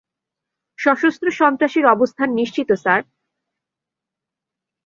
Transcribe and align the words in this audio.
সশস্ত্র 0.79 1.27
সন্ত্রাসীর 1.31 1.85
অবস্থান 1.85 2.29
নিশ্চিত, 2.31 2.69
স্যার। 2.73 3.01